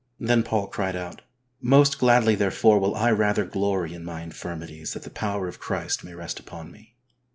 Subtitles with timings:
[0.15, 1.21] *' Then Paul cried out,
[1.61, 6.03] "Most gladly, therefore, will I rather glory in my infirmities that the power of Christ
[6.03, 6.95] may rest upon me.